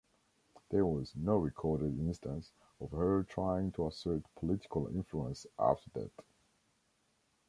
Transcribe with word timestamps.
There 0.71 0.83
was 0.87 1.13
no 1.15 1.37
recorded 1.37 1.99
instance 1.99 2.49
of 2.79 2.89
her 2.89 3.21
trying 3.21 3.71
to 3.73 3.85
assert 3.85 4.23
political 4.35 4.87
influence 4.87 5.45
after 5.59 5.91
that. 5.91 6.11